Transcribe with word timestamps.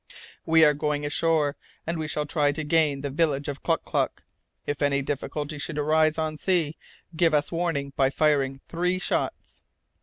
"We 0.47 0.65
are 0.65 0.73
going 0.73 1.05
ashore, 1.05 1.55
and 1.85 1.95
we 1.95 2.07
shall 2.07 2.25
try 2.25 2.51
to 2.53 2.63
gain 2.63 3.01
the 3.01 3.11
village 3.11 3.47
of 3.47 3.61
Klock 3.61 3.83
Klock. 3.85 4.23
If 4.65 4.81
any 4.81 5.03
difficulty 5.03 5.59
should 5.59 5.77
arise 5.77 6.17
on 6.17 6.37
sea, 6.37 6.75
give 7.15 7.35
us 7.35 7.51
warning 7.51 7.93
by 7.95 8.09
firing 8.09 8.61
three 8.67 8.97
shots." 8.97 9.61